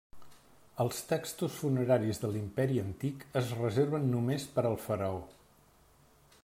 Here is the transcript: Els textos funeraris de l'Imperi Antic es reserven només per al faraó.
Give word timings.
Els 0.83 1.01
textos 1.09 1.57
funeraris 1.57 2.21
de 2.23 2.31
l'Imperi 2.37 2.81
Antic 2.85 3.27
es 3.43 3.53
reserven 3.61 4.09
només 4.15 4.47
per 4.57 4.65
al 4.71 4.79
faraó. 4.89 5.23